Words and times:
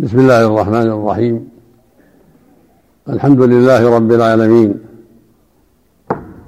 بسم 0.00 0.18
الله 0.18 0.46
الرحمن 0.46 0.88
الرحيم. 0.88 1.48
الحمد 3.08 3.40
لله 3.40 3.96
رب 3.96 4.12
العالمين 4.12 4.74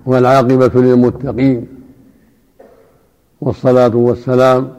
والعاقبة 0.06 0.70
للمتقين 0.74 1.66
والصلاة 3.40 3.96
والسلام 3.96 4.72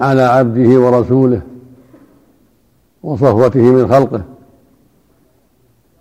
على 0.00 0.22
عبده 0.22 0.80
ورسوله 0.80 1.42
وصفوته 3.02 3.60
من 3.60 3.88
خلقه 3.88 4.22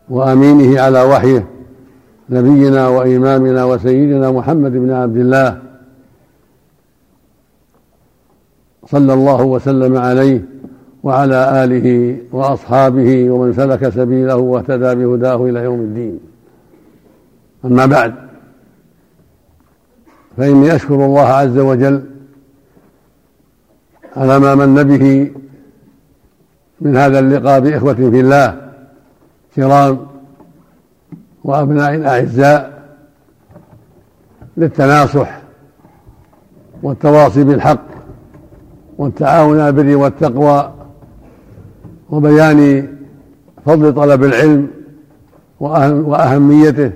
وأمينه 0.09 0.81
على 0.81 1.01
وحيه 1.03 1.47
نبينا 2.29 2.87
وإمامنا 2.87 3.65
وسيدنا 3.65 4.31
محمد 4.31 4.71
بن 4.71 4.91
عبد 4.91 5.17
الله 5.17 5.61
صلى 8.87 9.13
الله 9.13 9.43
وسلم 9.43 9.97
عليه 9.97 10.58
وعلى 11.03 11.63
آله 11.63 12.17
وأصحابه 12.31 13.29
ومن 13.29 13.53
سلك 13.53 13.89
سبيله 13.89 14.35
واهتدى 14.35 14.95
بهداه 14.95 15.45
إلى 15.45 15.59
يوم 15.59 15.79
الدين. 15.79 16.19
أما 17.65 17.85
بعد 17.85 18.15
فإني 20.37 20.75
أشكر 20.75 21.05
الله 21.05 21.27
عز 21.27 21.57
وجل 21.57 22.03
على 24.15 24.39
ما 24.39 24.55
من 24.55 24.83
به 24.83 25.31
من 26.81 26.97
هذا 26.97 27.19
اللقاء 27.19 27.59
بإخوة 27.59 27.93
في 27.93 28.19
الله 28.19 28.71
كرام 29.55 30.07
وأبناء 31.43 32.07
أعزاء 32.07 32.83
للتناصح 34.57 35.39
والتواصي 36.83 37.43
بالحق 37.43 37.85
والتعاون 38.97 39.59
على 39.59 39.69
البر 39.69 39.95
والتقوى 39.95 40.73
وبيان 42.11 42.87
فضل 43.65 43.93
طلب 43.93 44.23
العلم 44.23 44.67
وأهميته 45.59 46.91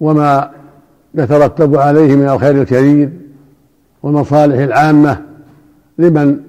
وما 0.00 0.50
يترتب 1.14 1.76
عليه 1.76 2.16
من 2.16 2.28
الخير 2.28 2.62
الكثير 2.62 3.10
والمصالح 4.02 4.58
العامة 4.58 5.22
لمن 5.98 6.40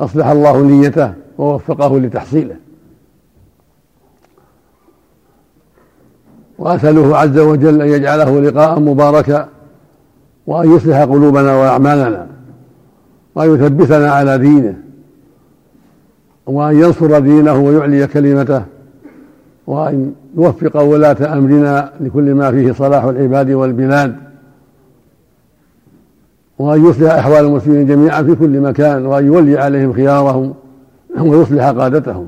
أصلح 0.00 0.26
الله 0.26 0.62
نيته 0.62 1.12
ووفقه 1.38 1.98
لتحصيله. 1.98 2.56
وأسأله 6.58 7.16
عز 7.16 7.38
وجل 7.38 7.82
أن 7.82 7.88
يجعله 7.88 8.40
لقاء 8.40 8.80
مباركا 8.80 9.48
وأن 10.46 10.76
يصلح 10.76 11.00
قلوبنا 11.02 11.56
وأعمالنا 11.56 12.26
وأن 13.34 13.54
يثبتنا 13.54 14.12
على 14.12 14.38
دينه. 14.38 14.85
وأن 16.46 16.76
ينصر 16.76 17.18
دينه 17.18 17.58
ويعلي 17.58 18.06
كلمته 18.06 18.62
وأن 19.66 20.14
يوفق 20.36 20.82
ولاة 20.82 21.38
أمرنا 21.38 21.92
لكل 22.00 22.34
ما 22.34 22.50
فيه 22.50 22.72
صلاح 22.72 23.04
العباد 23.04 23.50
والبلاد 23.50 24.16
وأن 26.58 26.86
يصلح 26.86 27.12
أحوال 27.12 27.44
المسلمين 27.44 27.86
جميعا 27.86 28.22
في 28.22 28.34
كل 28.34 28.60
مكان 28.60 29.06
وأن 29.06 29.26
يولي 29.26 29.58
عليهم 29.58 29.92
خيارهم 29.92 30.54
ويصلح 31.20 31.70
قادتهم. 31.70 32.26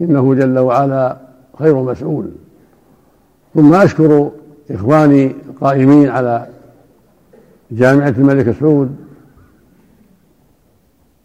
إنه 0.00 0.34
جل 0.34 0.58
وعلا 0.58 1.16
خير 1.58 1.82
مسؤول. 1.82 2.26
ثم 3.54 3.74
أشكر 3.74 4.30
إخواني 4.70 5.34
القائمين 5.48 6.08
على 6.08 6.46
جامعة 7.70 8.08
الملك 8.08 8.56
سعود 8.60 8.96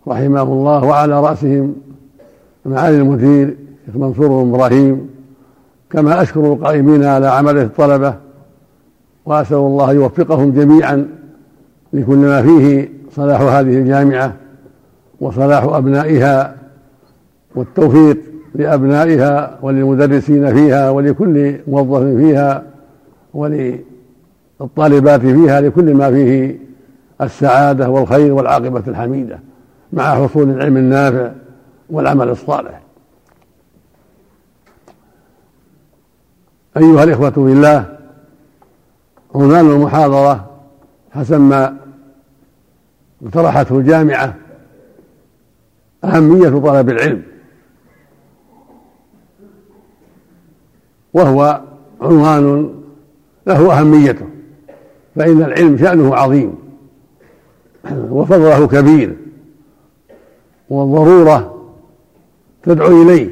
رحمهم 0.08 0.52
الله 0.52 0.84
وعلى 0.84 1.22
رأسهم 1.22 1.76
معالي 2.66 2.98
المدير 2.98 3.58
شيخ 3.86 3.96
منصور 3.96 4.28
بن 4.28 4.50
إبراهيم 4.50 5.10
كما 5.90 6.22
أشكر 6.22 6.54
القائمين 6.54 7.04
على 7.04 7.28
عمله 7.28 7.62
الطلبة 7.62 8.16
وأسأل 9.26 9.58
الله 9.58 9.94
يوفقهم 9.94 10.52
جميعا 10.52 11.08
لكل 11.94 12.18
ما 12.18 12.42
فيه 12.42 12.90
صلاح 13.12 13.42
هذه 13.42 13.78
الجامعة 13.78 14.34
وصلاح 15.22 15.64
أبنائها 15.64 16.56
والتوفيق 17.56 18.18
لأبنائها 18.56 19.60
وللمدرسين 19.62 20.54
فيها 20.54 20.90
ولكل 20.90 21.56
موظف 21.68 22.04
فيها 22.18 22.64
وللطالبات 23.34 25.22
فيها 25.22 25.62
لكل 25.62 25.94
ما 25.94 26.12
فيه 26.12 26.60
السعادة 27.22 27.90
والخير 27.90 28.34
والعاقبة 28.34 28.84
الحميدة 28.88 29.40
مع 29.94 30.16
حصول 30.16 30.50
العلم 30.50 30.78
النافع. 30.78 31.32
والعمل 31.90 32.30
الصالح. 32.30 32.82
أيها 36.78 37.04
الإخوة 37.04 37.30
في 37.30 37.40
الله 37.40 37.98
عنوان 39.36 39.72
المحاضرة 39.72 40.52
حسب 41.12 41.42
ما 41.42 41.78
اقترحته 43.26 43.78
الجامعة 43.78 44.36
أهمية 46.04 46.50
طلب 46.50 46.90
العلم. 46.90 47.24
وهو 51.14 51.62
عنوان 52.02 52.76
له 53.48 53.80
أهميته 53.80 54.26
فإن 55.16 55.42
العلم 55.42 55.78
شأنه 55.78 56.16
عظيم 56.16 56.56
وفضله 57.92 58.68
كبير 58.68 59.18
والضرورة 60.70 61.55
تدعو 62.66 63.02
إليه 63.02 63.30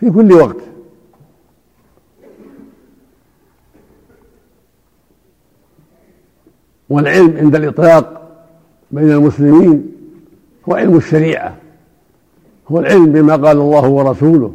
في 0.00 0.10
كل 0.10 0.32
وقت. 0.32 0.56
والعلم 6.88 7.36
عند 7.36 7.54
الإطلاق 7.54 8.22
بين 8.90 9.10
المسلمين 9.10 9.92
هو 10.68 10.74
علم 10.74 10.96
الشريعة 10.96 11.56
هو 12.68 12.78
العلم 12.78 13.06
بما 13.06 13.36
قال 13.36 13.56
الله 13.56 13.88
ورسوله 13.88 14.52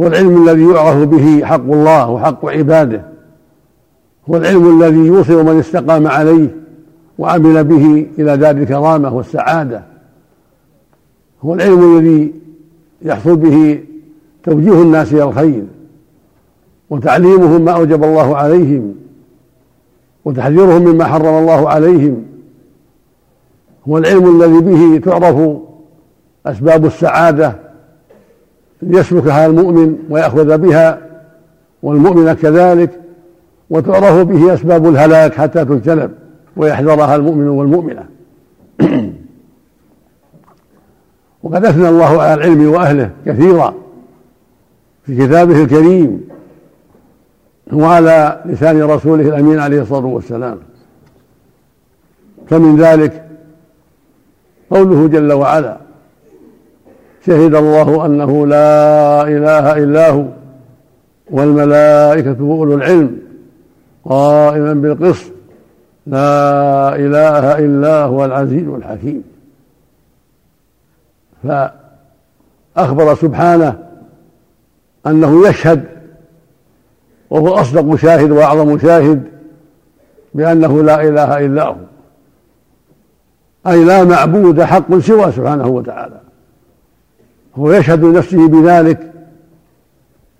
هو 0.00 0.06
العلم 0.06 0.48
الذي 0.48 0.68
يعرف 0.70 1.08
به 1.08 1.44
حق 1.44 1.54
الله 1.72 2.10
وحق 2.10 2.46
عباده 2.46 3.02
هو 4.30 4.36
العلم 4.36 4.82
الذي 4.82 5.06
يوصل 5.06 5.44
من 5.44 5.58
استقام 5.58 6.06
عليه 6.06 6.56
وعمل 7.18 7.64
به 7.64 8.06
إلى 8.18 8.36
دار 8.36 8.56
الكرامة 8.56 9.14
والسعادة. 9.14 9.82
هو 11.44 11.54
العلم 11.54 11.98
الذي 11.98 12.32
يحصل 13.02 13.36
به 13.36 13.80
توجيه 14.44 14.82
الناس 14.82 15.12
إلى 15.12 15.22
الخير 15.22 15.64
وتعليمهم 16.90 17.64
ما 17.64 17.72
أوجب 17.72 18.04
الله 18.04 18.36
عليهم 18.36 18.94
وتحذيرهم 20.24 20.82
مما 20.82 21.04
حرم 21.04 21.38
الله 21.38 21.68
عليهم. 21.68 22.24
هو 23.88 23.98
العلم 23.98 24.42
الذي 24.42 24.60
به 24.60 24.98
تعرف 24.98 25.56
أسباب 26.46 26.86
السعادة 26.86 27.54
ليسلكها 28.82 29.46
المؤمن 29.46 29.98
ويأخذ 30.10 30.58
بها 30.58 30.98
والمؤمن 31.82 32.32
كذلك 32.32 32.90
وتعرف 33.70 34.26
به 34.26 34.54
أسباب 34.54 34.88
الهلاك 34.88 35.34
حتى 35.34 35.64
تجتنب 35.64 36.10
ويحذرها 36.56 37.16
المؤمن 37.16 37.48
والمؤمنة. 37.48 38.04
وقد 41.42 41.64
أثنى 41.64 41.88
الله 41.88 42.22
على 42.22 42.34
العلم 42.34 42.68
وأهله 42.68 43.10
كثيرا 43.26 43.74
في 45.06 45.26
كتابه 45.26 45.62
الكريم 45.62 46.28
وعلى 47.72 48.42
لسان 48.44 48.82
رسوله 48.82 49.28
الأمين 49.28 49.58
عليه 49.58 49.82
الصلاة 49.82 50.06
والسلام. 50.06 50.58
فمن 52.48 52.76
ذلك 52.76 53.24
قوله 54.70 55.08
جل 55.08 55.32
وعلا 55.32 55.76
شهد 57.26 57.54
الله 57.54 58.06
أنه 58.06 58.46
لا 58.46 59.22
إله 59.22 59.76
إلا 59.76 60.10
هو 60.10 60.24
والملائكة 61.30 62.44
وأولو 62.44 62.74
العلم 62.74 63.18
قائما 64.04 64.72
بالقسط 64.72 65.32
لا 66.06 66.96
إله 66.96 67.58
إلا 67.58 68.02
هو 68.02 68.24
العزيز 68.24 68.68
الحكيم 68.68 69.22
فأخبر 71.42 73.14
سبحانه 73.14 73.78
أنه 75.06 75.48
يشهد 75.48 75.84
وهو 77.30 77.54
أصدق 77.54 77.96
شاهد 77.96 78.30
وأعظم 78.30 78.78
شاهد 78.78 79.22
بأنه 80.34 80.82
لا 80.82 81.02
إله 81.08 81.46
إلا 81.46 81.64
هو. 81.64 81.76
أي 83.66 83.84
لا 83.84 84.04
معبود 84.04 84.62
حق 84.62 84.98
سوى 84.98 85.32
سبحانه 85.32 85.66
وتعالى. 85.66 86.20
هو 87.56 87.72
يشهد 87.72 88.04
لنفسه 88.04 88.48
بذلك 88.48 89.12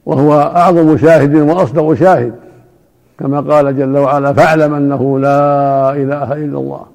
وهو 0.07 0.41
أعظم 0.41 0.97
شاهد 0.99 1.35
وأصدق 1.35 1.95
شاهد 1.95 2.35
كما 3.19 3.41
قال 3.41 3.77
جل 3.79 3.99
وعلا 3.99 4.33
فاعلم 4.33 4.75
أنه 4.75 5.19
لا 5.19 5.93
إله 5.93 6.33
إلا 6.33 6.59
الله. 6.59 6.87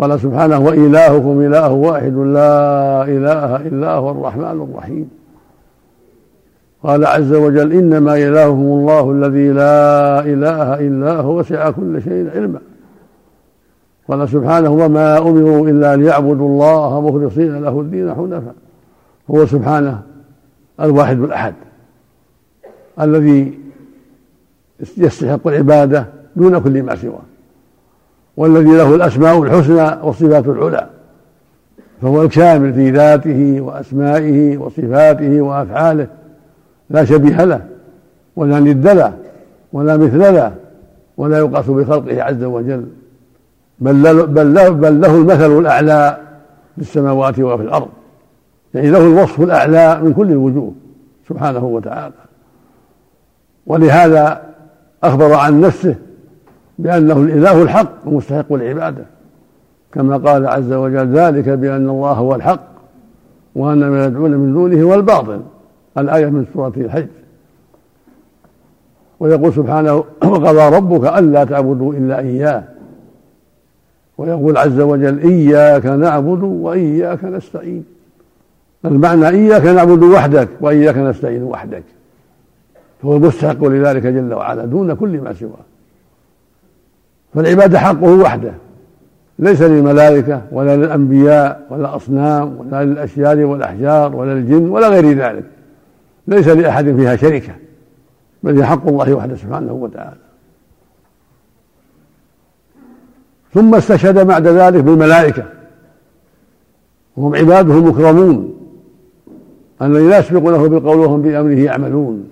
قال 0.00 0.20
سبحانه 0.20 0.58
وإلهكم 0.58 1.40
إله 1.40 1.72
واحد 1.72 2.14
لا 2.14 3.04
إله 3.04 3.56
إلا 3.56 3.90
هو 3.92 4.10
الرحمن 4.10 4.68
الرحيم. 4.70 5.10
قال 6.82 7.06
عز 7.06 7.32
وجل 7.32 7.72
إنما 7.72 8.14
إلهكم 8.14 8.60
الله 8.60 9.10
الذي 9.10 9.48
لا 9.48 10.20
إله 10.20 10.86
إلا 10.86 11.12
هو 11.12 11.38
وسع 11.38 11.70
كل 11.70 12.02
شيء 12.02 12.30
علما. 12.34 12.58
قال 14.08 14.28
سبحانه 14.28 14.70
وما 14.70 15.18
أمروا 15.18 15.68
إلا 15.68 15.96
ليعبدوا 15.96 16.48
الله 16.48 17.00
مخلصين 17.00 17.62
له 17.62 17.80
الدين 17.80 18.14
حنفاء. 18.14 18.54
هو 19.30 19.46
سبحانه 19.46 20.02
الواحد 20.80 21.20
الأحد 21.20 21.54
الذي 23.00 23.58
يستحق 24.96 25.46
العبادة 25.46 26.06
دون 26.36 26.58
كل 26.58 26.82
ما 26.82 26.96
سواه. 26.96 27.35
والذي 28.36 28.76
له 28.76 28.94
الأسماء 28.94 29.42
الحسنى 29.42 29.98
والصفات 30.02 30.46
العلى 30.46 30.86
فهو 32.02 32.22
الكامل 32.22 32.74
في 32.74 32.90
ذاته 32.90 33.60
وأسمائه 33.60 34.58
وصفاته 34.58 35.40
وأفعاله 35.40 36.06
لا 36.90 37.04
شبيه 37.04 37.44
له 37.44 37.60
ولا 38.36 38.60
ند 38.60 38.88
له 38.88 39.12
ولا 39.72 39.96
مثل 39.96 40.18
له 40.18 40.54
ولا 41.16 41.38
يقاس 41.38 41.66
بخلقه 41.66 42.22
عز 42.22 42.44
وجل 42.44 42.86
بل 43.78 44.02
له, 44.02 44.24
بل 44.24 44.54
له, 44.54 44.68
بل 44.68 45.00
له 45.00 45.16
المثل 45.16 45.58
الأعلى 45.58 46.18
في 46.76 46.82
السماوات 46.82 47.38
وفي 47.38 47.62
الأرض 47.62 47.88
يعني 48.74 48.90
له 48.90 48.98
الوصف 48.98 49.40
الأعلى 49.40 50.00
من 50.02 50.12
كل 50.12 50.30
الوجوه 50.30 50.72
سبحانه 51.28 51.64
وتعالى. 51.64 52.14
ولهذا 53.66 54.42
أخبر 55.04 55.34
عن 55.34 55.60
نفسه 55.60 55.94
بأنه 56.78 57.16
الإله 57.16 57.62
الحق 57.62 57.92
ومستحق 58.06 58.52
العبادة. 58.52 59.04
كما 59.92 60.16
قال 60.16 60.46
عز 60.46 60.72
وجل 60.72 61.18
ذلك 61.18 61.48
بأن 61.48 61.88
الله 61.88 62.12
هو 62.12 62.34
الحق 62.34 62.66
وأن 63.54 63.88
ما 63.88 64.04
يدعون 64.04 64.30
من 64.30 64.52
دونه 64.52 64.82
هو 64.82 64.94
الباطل. 64.94 65.40
الآية 65.98 66.26
من 66.26 66.46
سورة 66.54 66.72
الحج. 66.76 67.06
ويقول 69.20 69.52
سبحانه 69.52 69.94
وقضى 70.22 70.76
ربك 70.76 71.18
ألا 71.18 71.44
تعبدوا 71.44 71.94
إلا 71.94 72.18
إياه. 72.18 72.64
ويقول 74.18 74.56
عز 74.56 74.80
وجل 74.80 75.18
إياك 75.18 75.86
نعبد 75.86 76.42
وإياك 76.42 77.24
نستعين. 77.24 77.84
المعنى 78.84 79.28
إياك 79.28 79.64
نعبد 79.64 80.02
وحدك 80.02 80.48
وإياك 80.60 80.98
نستعين 80.98 81.42
وحدك. 81.42 81.84
فهو 83.02 83.16
المستحق 83.16 83.64
لذلك 83.64 84.02
جل 84.02 84.34
وعلا 84.34 84.64
دون 84.64 84.94
كل 84.94 85.20
ما 85.20 85.32
سواه. 85.32 85.75
فالعبادة 87.36 87.78
حقه 87.78 88.18
وحده. 88.18 88.52
ليس 89.38 89.62
للملائكة 89.62 90.42
ولا 90.52 90.76
للأنبياء 90.76 91.66
ولا 91.70 91.90
الأصنام 91.90 92.58
ولا 92.58 92.84
للأشجار 92.84 93.44
والأحجار 93.44 94.16
ولا 94.16 94.34
للجن 94.34 94.68
ولا 94.68 94.88
غير 94.88 95.18
ذلك. 95.18 95.44
ليس 96.26 96.48
لأحد 96.48 96.84
فيها 96.84 97.16
شركة 97.16 97.52
بل 98.42 98.56
هي 98.56 98.64
حق 98.64 98.88
الله 98.88 99.14
وحده 99.14 99.36
سبحانه 99.36 99.72
وتعالى. 99.72 100.16
ثم 103.54 103.74
استشهد 103.74 104.26
بعد 104.26 104.46
ذلك 104.46 104.84
بالملائكة. 104.84 105.44
وهم 107.16 107.34
عباده 107.34 107.74
المكرمون 107.74 108.54
الذين 109.82 110.10
لا 110.10 110.18
يسبقونه 110.18 110.68
بالقول 110.68 110.98
وهم 110.98 111.22
بأمره 111.22 111.58
يعملون. 111.58 112.30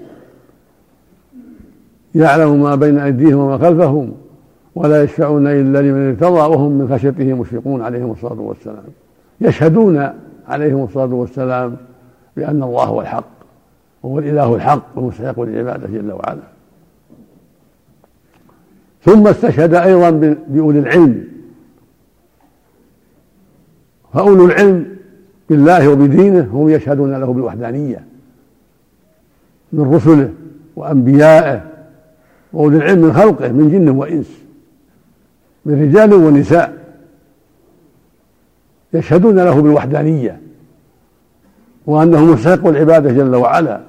يعلم 2.14 2.62
ما 2.62 2.74
بين 2.74 2.98
أيديهم 2.98 3.38
وما 3.38 3.58
خلفهم. 3.58 4.23
ولا 4.74 5.02
يشفعون 5.02 5.46
إلا 5.46 5.78
لمن 5.78 6.08
ارتضى 6.08 6.40
وهم 6.40 6.72
من 6.72 6.88
خشيته 6.88 7.34
مشفقون 7.34 7.82
عليهم 7.82 8.10
الصلاة 8.10 8.40
والسلام. 8.40 8.84
يشهدون 9.40 10.10
عليهم 10.48 10.84
الصلاة 10.84 11.14
والسلام 11.14 11.76
بأن 12.36 12.62
الله 12.62 12.84
هو 12.84 13.00
الحق 13.00 13.24
وهو 14.02 14.18
الإله 14.18 14.54
الحق 14.54 14.98
المستحق 14.98 15.40
للعبادة 15.40 15.86
جل 15.86 16.12
وعلا. 16.12 16.42
ثم 19.02 19.26
استشهد 19.26 19.74
أيضا 19.74 20.10
بأولي 20.48 20.78
العلم. 20.78 21.24
فأولو 24.14 24.46
العلم 24.46 24.86
بالله 25.50 25.88
وبدينه 25.88 26.50
هم 26.52 26.68
يشهدون 26.68 27.14
له 27.14 27.32
بالوحدانية 27.32 28.04
من 29.72 29.94
رسله 29.94 30.32
وأنبيائه 30.76 31.64
وأولي 32.52 32.76
العلم 32.76 33.02
من 33.02 33.12
خلقه 33.12 33.52
من 33.52 33.70
جن 33.70 33.88
وإنس. 33.88 34.43
من 35.66 35.82
رجال 35.82 36.14
ونساء 36.14 36.84
يشهدون 38.92 39.36
له 39.36 39.60
بالوحدانية 39.60 40.40
وأنه 41.86 42.24
مستحق 42.24 42.66
العبادة 42.66 43.12
جل 43.12 43.34
وعلا. 43.34 43.80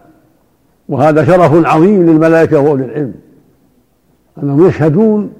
وهذا 0.89 1.25
شرف 1.25 1.65
عظيم 1.65 2.09
للملائكة 2.09 2.59
وأولي 2.59 2.85
العلم 2.85 3.13
أنهم 4.43 4.67
يشهدون 4.67 5.33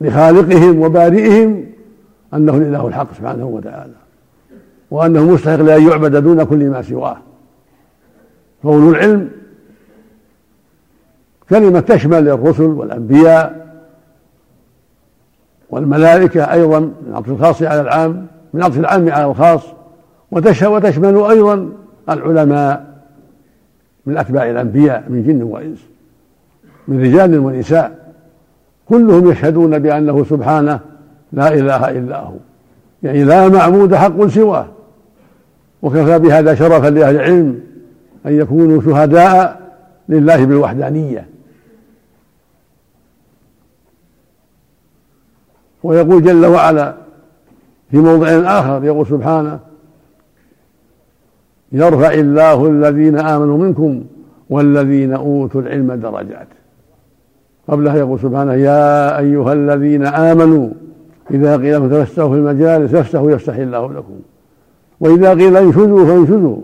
لخالقهم 0.00 0.80
وبارئهم 0.80 1.64
أنه 2.34 2.56
الإله 2.56 2.88
الحق 2.88 3.14
سبحانه 3.18 3.46
وتعالى 3.46 3.92
وأنه 4.90 5.24
مستحق 5.24 5.60
لأن 5.60 5.88
يعبد 5.88 6.16
دون 6.16 6.44
كل 6.44 6.70
ما 6.70 6.82
سواه. 6.82 7.16
فأولو 8.62 8.90
العلم 8.90 9.30
كلمة 11.50 11.80
تشمل 11.80 12.28
الرسل 12.28 12.62
والأنبياء 12.62 13.71
والملائكة 15.72 16.52
أيضا 16.52 16.80
من 16.80 17.12
عطف 17.14 17.28
الخاص 17.28 17.62
على 17.62 17.80
العام 17.80 18.26
من 18.54 18.62
عطف 18.62 18.78
العام 18.78 19.12
على 19.12 19.24
الخاص 19.24 19.60
وتشمل 20.30 21.16
أيضا 21.30 21.68
العلماء 22.08 22.84
من 24.06 24.16
أتباع 24.16 24.50
الأنبياء 24.50 25.04
من 25.08 25.22
جن 25.22 25.42
وإنس 25.42 25.78
من 26.88 27.02
رجال 27.02 27.38
ونساء. 27.38 28.12
كلهم 28.88 29.30
يشهدون 29.30 29.78
بأنه 29.78 30.24
سبحانه 30.24 30.80
لا 31.32 31.54
إله 31.54 31.90
إلا 31.90 32.20
هو. 32.20 32.34
يعني 33.02 33.24
لا 33.24 33.48
معبود 33.48 33.94
حق 33.94 34.26
سواه. 34.26 34.66
وكفى 35.82 36.18
بهذا 36.18 36.54
شرفا 36.54 36.90
لأهل 36.90 37.14
العلم 37.14 37.60
أن 38.26 38.32
يكونوا 38.40 38.82
شهداء 38.82 39.60
لله 40.08 40.44
بالوحدانية. 40.44 41.31
ويقول 45.82 46.22
جل 46.22 46.46
وعلا 46.46 46.94
في 47.90 47.96
موضع 47.96 48.28
آخر 48.28 48.84
يقول 48.84 49.06
سبحانه 49.06 49.58
يرفع 51.72 52.14
الله 52.14 52.66
الذين 52.66 53.18
آمنوا 53.18 53.58
منكم 53.58 54.04
والذين 54.50 55.12
أوتوا 55.12 55.60
العلم 55.60 55.92
درجات. 55.92 56.46
قبلها 57.68 57.96
يقول 57.96 58.20
سبحانه 58.20 58.54
يا 58.54 59.18
أيها 59.18 59.52
الذين 59.52 60.06
آمنوا 60.06 60.68
إذا 61.30 61.56
قيل 61.56 61.74
لكم 61.74 61.90
تفسحوا 61.90 62.28
في 62.28 62.34
المجالس 62.34 62.92
فافسحوا 62.92 63.30
يفسح 63.30 63.56
الله 63.56 63.92
لكم. 63.92 64.14
وإذا 65.00 65.34
قيل 65.34 65.56
انشزوا 65.56 66.06
فانشزوا 66.06 66.56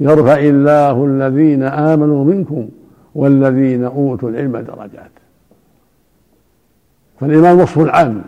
يرفع 0.00 0.38
الله 0.38 1.04
الذين 1.04 1.62
آمنوا 1.62 2.24
منكم 2.24 2.68
والذين 3.14 3.84
أوتوا 3.84 4.30
العلم 4.30 4.52
درجات. 4.52 5.21
فالإيمان 7.22 7.60
وصف 7.60 7.78
عام 7.78 8.22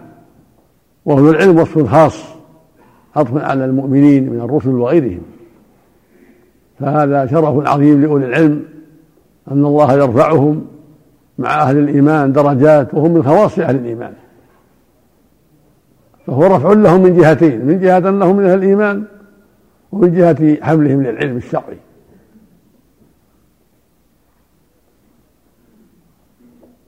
وأهل 1.04 1.28
العلم 1.28 1.58
وصف 1.58 1.86
خاص 1.86 2.24
عطف 3.16 3.36
على 3.36 3.64
المؤمنين 3.64 4.32
من 4.32 4.40
الرسل 4.40 4.70
وغيرهم. 4.70 5.22
فهذا 6.80 7.26
شرف 7.26 7.68
عظيم 7.68 8.02
لأولي 8.02 8.26
العلم 8.26 8.64
أن 9.50 9.64
الله 9.64 9.92
يرفعهم 9.92 10.66
مع 11.38 11.62
أهل 11.62 11.78
الإيمان 11.78 12.32
درجات 12.32 12.94
وهم 12.94 13.14
من 13.14 13.22
خواص 13.22 13.58
أهل 13.58 13.76
الإيمان. 13.76 14.12
فهو 16.26 16.46
رفع 16.46 16.72
لهم 16.72 17.02
من 17.02 17.16
جهتين 17.16 17.66
من 17.66 17.80
جهة 17.80 17.98
أنهم 17.98 18.36
من 18.36 18.44
أهل 18.44 18.58
الإيمان 18.58 19.04
ومن 19.92 20.14
جهة 20.14 20.62
حملهم 20.62 21.02
للعلم 21.02 21.36
الشرعي. 21.36 21.78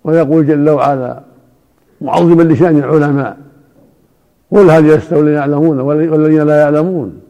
ويقول 0.05 0.47
جل 0.47 0.71
وعلا 0.71 1.36
معظما 2.01 2.43
لشأن 2.43 2.79
العلماء. 2.79 3.37
قل 4.51 4.71
هل 4.71 4.87
يستوي 4.87 5.21
الذين 5.21 5.35
يعلمون 5.35 5.81
والذين 5.81 6.43
لا 6.43 6.61
يعلمون؟ 6.61 7.21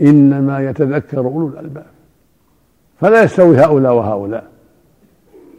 إنما 0.00 0.60
يتذكر 0.60 1.18
أولو 1.18 1.48
الألباب. 1.48 1.86
فلا 3.00 3.22
يستوي 3.22 3.56
هؤلاء 3.56 3.94
وهؤلاء. 3.94 4.44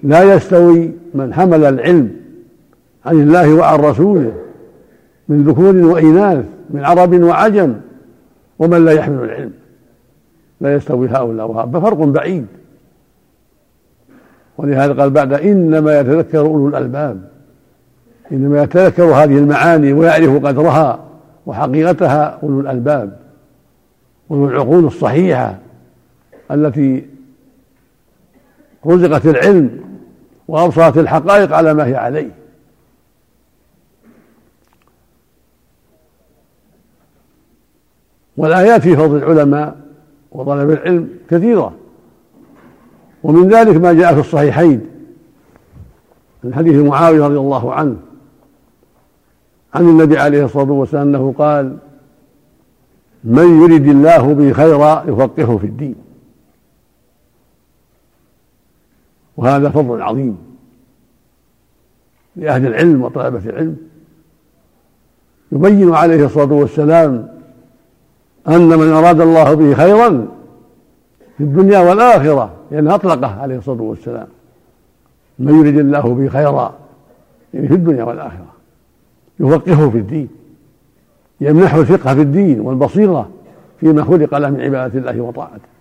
لا 0.04 0.36
يستوي 0.36 0.92
من 1.14 1.34
حمل 1.34 1.64
العلم 1.64 2.16
عن 3.06 3.22
الله 3.22 3.54
وعن 3.54 3.80
رسوله 3.80 4.34
من 5.30 5.44
ذكور 5.44 5.76
وإناث 5.76 6.46
من 6.70 6.86
عرب 6.86 7.14
وعجم 7.14 7.76
ومن 8.60 8.86
لا 8.86 8.92
يحمل 8.92 9.24
العلم. 9.24 9.52
لا 10.62 10.76
يستوي 10.76 11.08
هؤلاء 11.08 11.48
وهؤلاء. 11.48 11.80
ففرق 11.80 11.98
بعيد. 11.98 12.46
ولهذا 14.58 14.94
قال 14.94 15.10
بعد 15.10 15.34
إنما 15.34 16.00
يتذكر 16.00 16.40
أولو 16.40 16.68
الألباب. 16.68 17.31
إنما 18.32 18.64
يتذكر 18.64 19.04
هذه 19.04 19.38
المعاني 19.38 19.94
ويعرف 19.94 20.46
قدرها 20.46 21.00
وحقيقتها 21.46 22.40
أولو 22.44 22.60
الألباب 22.60 23.20
أولو 24.32 24.50
العقول 24.50 24.86
الصحيحة 24.86 25.60
التي 26.52 27.08
رزقت 28.86 29.26
العلم 29.26 29.82
وأبصرت 30.48 30.98
الحقائق 30.98 31.54
على 31.54 31.74
ما 31.74 31.86
هي 31.86 31.96
عليه. 31.96 32.32
والآيات 38.38 38.82
في 38.82 38.96
فضل 38.96 39.18
العلماء 39.18 39.78
وطلب 40.32 40.70
العلم 40.70 41.10
كثيرة. 41.30 41.74
ومن 43.24 43.48
ذلك 43.48 43.76
ما 43.76 43.94
جاء 43.94 44.14
في 44.14 44.20
الصحيحين 44.20 44.88
من 46.44 46.54
حديث 46.54 46.76
معاوية 46.76 47.26
رضي 47.26 47.38
الله 47.38 47.74
عنه 47.74 47.98
عن 49.74 49.90
النبي 49.90 50.18
عليه 50.18 50.46
الصلاة 50.46 50.72
والسلام 50.72 51.08
أنه 51.08 51.34
قال 51.38 51.78
من 53.24 53.62
يرد 53.64 53.88
الله 53.88 54.34
به 54.34 54.52
خيرا 54.52 55.04
يفقهه 55.08 55.58
في 55.58 55.66
الدين. 55.66 55.96
وهذا 59.38 59.70
فضل 59.70 60.02
عظيم 60.02 60.38
لأهل 62.36 62.68
العلم 62.68 63.04
وطلبة 63.04 63.50
العلم. 63.50 63.78
يبين 65.52 65.94
عليه 65.94 66.26
الصلاة 66.26 66.54
والسلام 66.54 67.28
أن 68.48 68.68
من 68.68 68.92
أراد 68.92 69.22
الله 69.22 69.54
به 69.54 69.74
خيرا 69.74 70.28
في 71.38 71.44
الدنيا 71.44 71.80
والآخرة 71.80 72.54
لأنه 72.72 72.96
أطلقه 72.96 73.42
عليه 73.42 73.58
الصلاة 73.58 73.82
والسلام. 73.82 74.28
من 75.40 75.60
يريد 75.60 75.78
الله 75.78 76.16
به 76.16 76.28
خيرا 76.30 76.74
يعني 77.54 77.68
في 77.68 77.74
الدنيا 77.74 78.04
والآخرة. 78.04 78.61
يفقهه 79.42 79.90
في 79.90 79.98
الدين 79.98 80.30
يمنحه 81.42 81.80
الفقه 81.80 82.16
في 82.16 82.22
الدين 82.22 82.60
والبصيرة 82.60 83.30
فيما 83.80 84.04
خلق 84.04 84.38
له 84.38 84.50
من 84.50 84.62
عبادة 84.62 85.00
الله 85.00 85.22
وطاعته. 85.22 85.72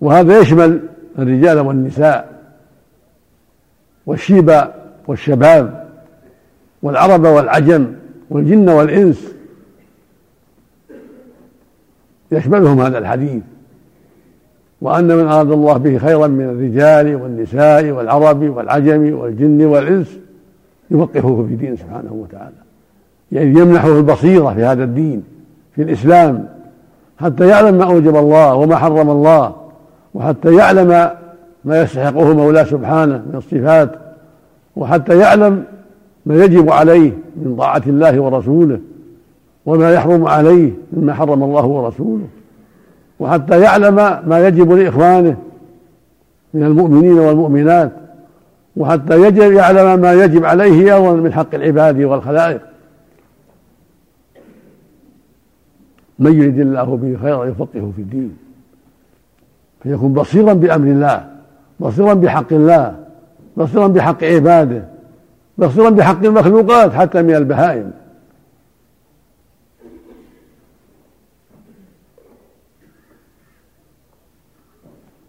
وهذا 0.00 0.38
يشمل 0.38 0.80
الرجال 1.18 1.58
والنساء 1.58 2.42
والشيب 4.06 4.64
والشباب 5.06 5.86
والعرب 6.82 7.24
والعجم 7.24 7.92
والجن 8.30 8.68
والإنس. 8.68 9.32
يشملهم 12.32 12.80
هذا 12.80 12.98
الحديث. 12.98 13.42
وأن 14.80 15.16
من 15.16 15.26
أراد 15.26 15.50
الله 15.50 15.76
به 15.76 15.98
خيرا 15.98 16.26
من 16.26 16.44
الرجال 16.44 17.16
والنساء 17.16 17.90
والعرب 17.90 18.42
والعجم 18.42 19.14
والجن 19.18 19.64
والإنس 19.64 20.18
يفقهه 20.90 21.46
في 21.48 21.56
دينه 21.56 21.76
سبحانه 21.76 22.12
وتعالى. 22.12 22.66
يعني 23.32 23.60
يمنحه 23.60 23.98
البصيرة 23.98 24.54
في 24.54 24.64
هذا 24.64 24.84
الدين 24.84 25.22
في 25.74 25.82
الإسلام 25.82 26.48
حتى 27.20 27.46
يعلم 27.46 27.78
ما 27.78 27.84
أوجب 27.84 28.16
الله 28.16 28.54
وما 28.54 28.76
حرم 28.76 29.10
الله 29.10 29.54
وحتى 30.14 30.54
يعلم 30.54 31.10
ما 31.64 31.82
يستحقه 31.82 32.34
مولاه 32.34 32.64
سبحانه 32.64 33.16
من 33.16 33.34
الصفات 33.34 33.90
وحتى 34.76 35.18
يعلم 35.18 35.64
ما 36.26 36.44
يجب 36.44 36.70
عليه 36.70 37.12
من 37.36 37.56
طاعة 37.58 37.82
الله 37.86 38.20
ورسوله 38.20 38.80
وما 39.66 39.92
يحرم 39.92 40.24
عليه 40.24 40.70
مما 40.92 41.14
حرم 41.14 41.42
الله 41.42 41.66
ورسوله 41.66 42.26
وحتى 43.20 43.60
يعلم 43.60 43.94
ما 44.26 44.46
يجب 44.46 44.72
لإخوانه 44.72 45.36
من 46.54 46.62
المؤمنين 46.62 47.18
والمؤمنات. 47.18 47.92
وحتى 48.76 49.22
يجب 49.22 49.52
يعلم 49.52 50.00
ما 50.00 50.12
يجب 50.12 50.44
عليه 50.44 50.94
أيضا 50.94 51.12
من 51.12 51.32
حق 51.32 51.54
العباد 51.54 52.00
والخلائق. 52.00 52.60
من 56.18 56.32
يريد 56.32 56.60
الله 56.60 56.96
به 56.96 57.18
خيرا 57.22 57.44
يفقهه 57.44 57.92
في 57.96 58.02
الدين. 58.02 58.36
فيكون 59.82 60.12
بصيرا 60.12 60.52
بأمر 60.52 60.86
الله 60.86 61.30
بصيرا 61.80 62.14
بحق 62.14 62.52
الله 62.52 63.04
بصيرا 63.56 63.86
بحق 63.86 64.24
عباده 64.24 64.88
بصيرا 65.58 65.90
بحق 65.90 66.24
المخلوقات 66.24 66.92
حتى 66.92 67.22
من 67.22 67.34
البهائم. 67.34 67.92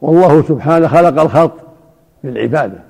والله 0.01 0.41
سبحانه 0.41 0.87
خلق 0.87 1.21
الخلق 1.21 1.73
للعبادة. 2.23 2.87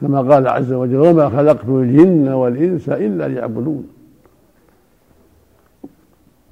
كما 0.00 0.20
قال 0.20 0.48
عز 0.48 0.72
وجل 0.72 0.96
وما 0.96 1.28
خلقت 1.28 1.68
الجن 1.68 2.28
والإنس 2.28 2.88
إلا 2.88 3.28
ليعبدون. 3.28 3.88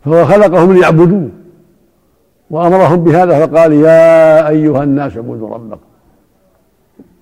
فهو 0.05 0.25
خلقهم 0.25 0.73
ليعبدوه 0.73 1.29
وأمرهم 2.51 3.05
بهذا 3.05 3.47
فقال 3.47 3.73
يا 3.73 4.49
أيها 4.49 4.85
الناس 4.85 5.17
اعبدوا 5.17 5.55
ربكم. 5.55 5.81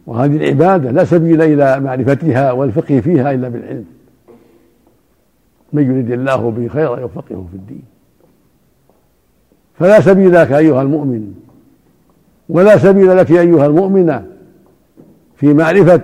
وهذه 0.06 0.36
العبادة 0.36 0.90
لا 0.90 1.04
سبيل 1.04 1.42
إلى 1.42 1.80
معرفتها 1.80 2.52
والفقه 2.52 3.00
فيها 3.00 3.32
إلا 3.32 3.48
بالعلم. 3.48 3.84
من 5.72 5.90
يريد 5.90 6.10
الله 6.10 6.50
به 6.50 6.68
خيرا 6.68 7.00
يفقهه 7.00 7.46
في 7.50 7.56
الدين. 7.56 7.82
فلا 9.78 10.00
سبيل 10.00 10.34
لك 10.34 10.52
أيها 10.52 10.82
المؤمن 10.82 11.34
ولا 12.48 12.78
سبيل 12.78 13.16
لك 13.16 13.30
أيها 13.30 13.66
المؤمنة 13.66 14.26
في 15.36 15.54
معرفة 15.54 16.00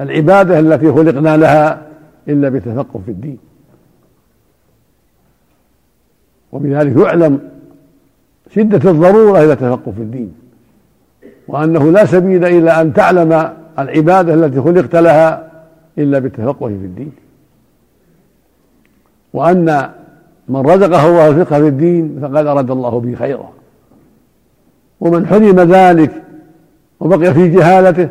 العبادة 0.00 0.58
التي 0.58 0.92
خلقنا 0.92 1.36
لها 1.36 1.82
إلا 2.28 2.48
بتفقه 2.48 3.00
في 3.06 3.10
الدين. 3.10 3.38
وبذلك 6.52 6.96
يعلم 6.96 7.40
شدة 8.54 8.90
الضرورة 8.90 9.38
إلى 9.38 9.52
التفقه 9.52 9.92
في 9.96 10.02
الدين. 10.02 10.34
وأنه 11.48 11.92
لا 11.92 12.04
سبيل 12.04 12.44
إلى 12.44 12.70
أن 12.70 12.92
تعلم 12.92 13.52
العبادة 13.78 14.34
التي 14.34 14.60
خلقت 14.60 14.96
لها 14.96 15.50
إلا 15.98 16.18
بالتفقه 16.18 16.68
في 16.68 16.74
الدين. 16.74 17.12
وأن 19.32 19.90
من 20.48 20.60
رزقه 20.60 21.06
الله 21.06 21.28
الفقه 21.28 21.60
في 21.60 21.68
الدين 21.68 22.18
فقد 22.22 22.46
أراد 22.46 22.70
الله 22.70 23.00
به 23.00 23.14
خيرا. 23.14 23.52
ومن 25.00 25.26
حرم 25.26 25.60
ذلك 25.60 26.22
وبقي 27.00 27.34
في 27.34 27.48
جهالته 27.48 28.08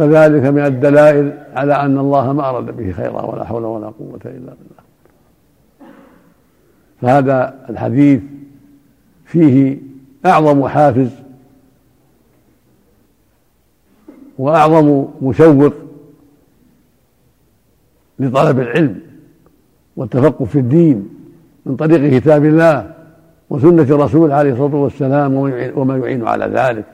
فذلك 0.00 0.42
من 0.42 0.66
الدلائل 0.66 1.32
على 1.54 1.74
أن 1.74 1.98
الله 1.98 2.32
ما 2.32 2.48
أراد 2.48 2.76
به 2.76 2.92
خيرا 2.92 3.22
ولا 3.22 3.44
حول 3.44 3.64
ولا 3.64 3.86
قوة 3.86 4.20
إلا 4.24 4.54
بالله. 4.54 4.80
فهذا 7.00 7.54
الحديث 7.70 8.20
فيه 9.24 9.78
أعظم 10.26 10.68
حافز 10.68 11.10
وأعظم 14.38 15.04
مشوق 15.22 15.72
لطلب 18.18 18.60
العلم 18.60 19.00
والتفقه 19.96 20.44
في 20.44 20.58
الدين 20.58 21.08
من 21.66 21.76
طريق 21.76 22.18
كتاب 22.18 22.44
الله 22.44 22.94
وسنة 23.50 23.82
الرسول 23.82 24.32
عليه 24.32 24.52
الصلاة 24.52 24.74
والسلام 24.74 25.34
وما 25.76 25.96
يعين 25.96 26.28
على 26.28 26.44
ذلك. 26.46 26.84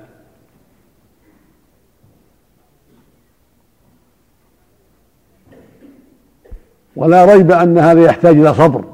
ولا 6.96 7.24
ريب 7.24 7.52
أن 7.52 7.78
هذا 7.78 8.00
يحتاج 8.00 8.36
إلى 8.36 8.54
صبر 8.54 8.84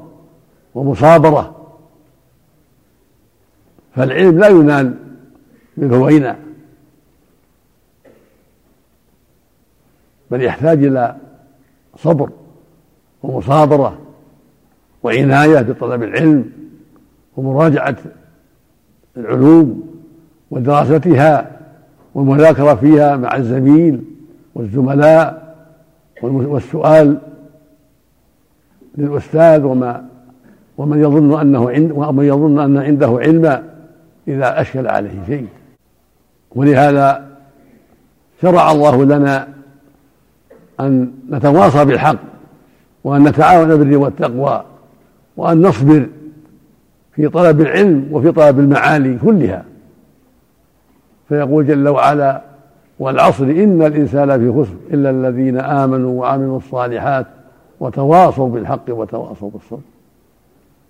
ومصابرة. 0.75 1.55
فالعلم 3.95 4.39
لا 4.39 4.47
ينال 4.47 4.93
بالهوينة 5.77 6.39
بل 10.31 10.43
يحتاج 10.43 10.83
إلى 10.83 11.15
صبر 11.97 12.29
ومصابرة 13.23 13.99
وعناية 15.03 15.61
بطلب 15.61 16.03
العلم 16.03 16.51
ومراجعة 17.37 17.95
العلوم 19.17 19.93
ودراستها 20.51 21.51
والمذاكرة 22.15 22.75
فيها 22.75 23.15
مع 23.15 23.35
الزميل 23.35 24.03
والزملاء 24.55 25.55
والسؤال 26.21 27.17
للأستاذ 28.97 29.63
وما 29.63 30.05
ومن 30.77 31.01
يظن 31.01 31.39
أنه 31.39 31.69
عند 31.69 31.91
ومن 31.91 32.25
يظن 32.25 32.59
أن 32.59 32.77
عنده 32.77 33.07
علما 33.07 33.63
إذا 34.27 34.61
أشكل 34.61 34.87
عليه 34.87 35.25
شيء. 35.27 35.47
ولهذا 36.55 37.25
شرع 38.41 38.71
الله 38.71 39.05
لنا 39.05 39.47
أن 40.79 41.11
نتواصى 41.29 41.85
بالحق 41.85 42.17
وأن 43.03 43.23
نتعاون 43.23 43.77
بالبر 43.77 43.97
والتقوى 43.97 44.63
وأن 45.37 45.61
نصبر 45.61 46.05
في 47.15 47.29
طلب 47.29 47.61
العلم 47.61 48.07
وفي 48.11 48.31
طلب 48.31 48.59
المعالي 48.59 49.17
كلها. 49.17 49.63
فيقول 51.29 51.67
جل 51.67 51.87
وعلا 51.87 52.41
والعصر 52.99 53.43
إن 53.43 53.81
الإنسان 53.81 54.39
في 54.39 54.61
خسر 54.61 54.75
إلا 54.93 55.09
الذين 55.09 55.59
آمنوا 55.59 56.21
وعملوا 56.21 56.57
الصالحات 56.57 57.25
وتواصوا 57.83 58.49
بالحق 58.49 58.85
وتواصوا 58.89 59.49
بالصبر. 59.49 59.81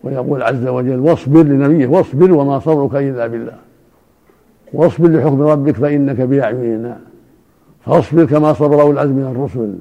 ويقول 0.04 0.44
عز 0.44 0.68
وجل 0.68 1.00
واصبر 1.00 1.44
لنبيه 1.44 1.88
واصبر 1.88 2.34
وما 2.34 2.60
صبرك 2.60 2.96
إلا 2.96 3.28
بالله. 3.28 3.58
واصبر 4.74 5.10
لحكم 5.10 5.42
ربك 5.42 5.76
فإنك 5.76 6.22
بأعيننا. 6.22 7.00
فاصبر 7.86 8.26
كما 8.26 8.54
صبر 8.54 8.82
أولو 8.82 8.92
العزم 8.92 9.12
من 9.12 9.32
الرسل. 9.36 9.76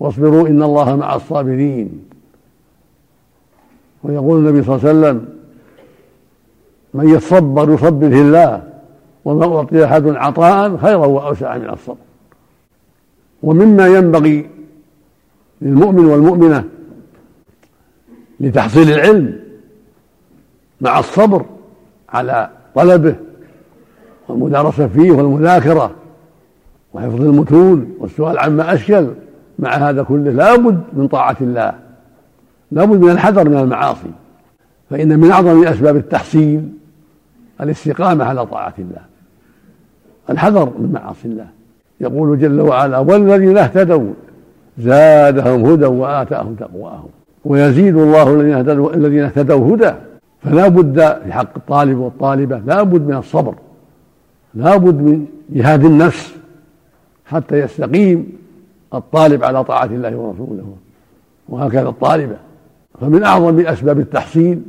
واصبروا 0.00 0.48
إن 0.48 0.62
الله 0.62 0.96
مع 0.96 1.14
الصابرين. 1.14 2.04
ويقول 4.02 4.38
النبي 4.38 4.62
صلى 4.62 4.76
الله 4.76 4.88
عليه 4.88 4.98
وسلم 4.98 5.28
من 6.94 7.08
يتصبر 7.08 7.72
يصبر 7.72 8.10
في 8.10 8.20
الله 8.20 8.62
وما 9.24 9.56
أعطي 9.56 9.84
أحد 9.84 10.06
عطاء 10.06 10.76
خيرا 10.76 11.06
وأوسع 11.06 11.58
من 11.58 11.70
الصبر. 11.70 11.96
ومما 13.42 13.86
ينبغي 13.86 14.50
للمؤمن 15.62 16.04
والمؤمنة 16.04 16.64
لتحصيل 18.40 18.92
العلم 18.92 19.40
مع 20.80 20.98
الصبر 20.98 21.44
على 22.08 22.50
طلبه 22.74 23.14
والمدارسة 24.28 24.86
فيه 24.86 25.10
والمذاكرة 25.10 25.90
وحفظ 26.94 27.20
المتون 27.20 27.94
والسؤال 27.98 28.38
عما 28.38 28.74
أشكل. 28.74 29.08
مع 29.58 29.70
هذا 29.70 30.02
كله 30.02 30.30
لا 30.30 30.56
بد 30.56 30.82
من 30.92 31.08
طاعة 31.08 31.36
الله 31.40 31.72
لا 32.72 32.84
بد 32.84 33.00
من 33.04 33.10
الحذر 33.10 33.48
من 33.48 33.56
المعاصي. 33.56 34.10
فإن 34.90 35.18
من 35.18 35.30
أعظم 35.30 35.64
أسباب 35.64 35.96
التحصيل 35.96 36.68
الاستقامة 37.60 38.24
على 38.24 38.46
طاعة 38.46 38.74
الله 38.78 39.02
الحذر 40.30 40.72
من 40.78 40.92
معاصي 40.92 41.28
الله. 41.28 41.46
يقول 42.00 42.38
جل 42.38 42.60
وعلا 42.60 42.98
والذين 42.98 43.58
اهتدوا 43.58 44.12
زادهم 44.78 45.64
هدى 45.66 45.86
وآتاهم 45.86 46.54
تقواهم. 46.54 47.08
ويزيد 47.44 47.96
الله 47.96 48.34
الذين 48.34 48.54
اهتدوا 48.54 48.94
الذين 48.94 49.22
اهتدوا 49.22 49.74
هدى. 49.74 49.92
فلا 50.40 50.68
بد 50.68 51.00
في 51.24 51.32
حق 51.32 51.56
الطالب 51.56 51.98
والطالبة. 51.98 52.58
لا 52.66 52.82
بد 52.82 53.06
من 53.06 53.16
الصبر. 53.16 53.54
لا 54.54 54.76
بد 54.76 54.94
من 54.94 55.26
جهاد 55.50 55.84
النفس 55.84 56.34
حتى 57.26 57.58
يستقيم 57.58 58.32
الطالب 58.94 59.44
على 59.44 59.64
طاعة 59.64 59.84
الله 59.84 60.16
ورسوله. 60.16 60.74
وهكذا 61.48 61.88
الطالبة. 61.88 62.36
فمن 63.00 63.22
أعظم 63.24 63.60
أسباب 63.60 63.98
التحصيل 63.98 64.62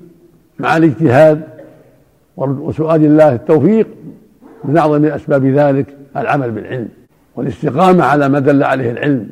مع 0.60 0.78
الاجتهاد 0.78 1.42
وسؤال 2.38 3.06
الله 3.06 3.34
التوفيق 3.34 3.88
من 4.64 4.78
أعظم 4.78 5.06
أسباب 5.06 5.46
ذلك 5.46 5.86
العمل 6.18 6.52
بالعلم. 6.52 6.90
والاستقامة 7.36 8.04
على 8.04 8.30
ما 8.30 8.40
دل 8.40 8.64
عليه 8.64 8.92
العلم. 8.92 9.30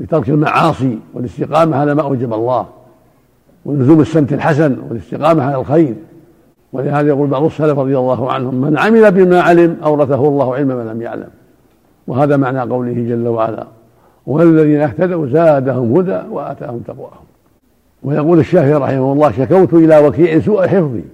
بترك 0.00 0.28
المعاصي 0.28 0.98
والاستقامة 1.14 1.76
على 1.76 1.94
ما 1.94 2.02
أوجب 2.02 2.34
الله 2.34 2.66
ولزوم 3.64 4.00
السمت 4.00 4.32
الحسن 4.32 4.76
والاستقامة 4.88 5.42
على 5.44 5.56
الخير. 5.56 5.94
ولهذا 6.72 7.08
يقول 7.08 7.28
بعض 7.28 7.44
السلف 7.44 7.78
رضي 7.78 7.98
الله 7.98 8.32
عنهم 8.32 8.54
من 8.54 8.78
عمل 8.78 9.10
بما 9.10 9.40
علم 9.40 9.76
أورثه 9.84 10.28
الله 10.28 10.54
علم 10.54 10.68
ما 10.68 10.92
لم 10.92 11.02
يعلم. 11.02 11.28
وهذا 12.06 12.36
معنى 12.36 12.60
قوله 12.60 12.92
جل 12.92 13.28
وعلا 13.28 13.66
والذين 14.26 14.80
اهتدوا 14.80 15.26
زادهم 15.26 15.96
هدى 15.96 16.20
وآتاهم 16.30 16.78
تقواهم. 16.78 17.24
ويقول 18.02 18.38
الشافعي 18.38 18.74
رحمه 18.74 19.12
الله 19.12 19.32
شكوت 19.32 19.74
إلى 19.74 20.06
وكيع 20.06 20.40
سوء 20.40 20.66
حفظي 20.66 21.04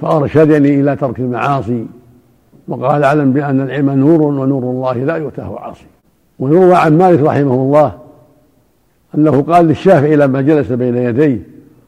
فأرشدني 0.00 0.80
إلى 0.80 0.96
ترك 0.96 1.18
المعاصي. 1.18 1.86
وقال 2.68 3.04
أعلم 3.04 3.32
بأن 3.32 3.60
العلم 3.60 3.90
نور 3.90 4.22
ونور 4.22 4.62
الله 4.62 4.94
لا 4.94 5.16
يؤتاه 5.16 5.58
عاصي. 5.58 5.86
ويروى 6.38 6.74
عن 6.74 6.98
مالك 6.98 7.20
رحمه 7.20 7.54
الله 7.54 7.98
أنه 9.14 9.42
قال 9.42 9.66
للشافعي 9.66 10.16
لما 10.16 10.40
جلس 10.40 10.72
بين 10.72 10.96
يديه 10.96 11.38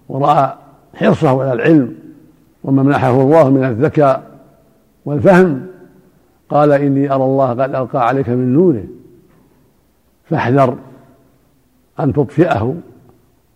ورأى 0.08 0.54
حرصه 0.94 1.42
على 1.42 1.52
العلم 1.52 1.94
وما 2.64 2.82
منحه 2.82 3.20
الله 3.22 3.50
من 3.50 3.64
الذكاء 3.64 4.22
والفهم 5.04 5.66
قال 6.48 6.72
إني 6.72 7.12
أرى 7.12 7.24
الله 7.24 7.50
قد 7.50 7.74
ألقى 7.74 8.08
عليك 8.08 8.28
من 8.28 8.52
نوره 8.52 8.84
فاحذر 10.24 10.76
أن 12.00 12.12
تطفئه 12.12 12.74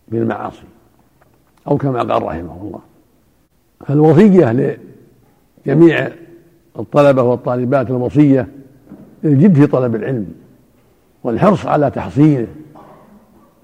بالمعاصي 0.08 0.64
أو 1.68 1.76
كما 1.76 1.98
قال 1.98 2.22
رحمه 2.22 2.62
الله. 2.62 2.80
فالوصية 3.86 4.76
لجميع 5.66 6.08
الطلبة 6.78 7.22
والطالبات 7.22 7.90
الوصية 7.90 8.48
الجد 9.24 9.54
في 9.54 9.66
طلب 9.66 9.94
العلم. 9.94 10.26
والحرص 11.28 11.66
على 11.66 11.90
تحصيله 11.90 12.46